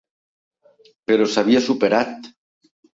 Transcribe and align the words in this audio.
Però 1.11 1.29
s'havia 1.37 1.65
superat. 1.69 2.31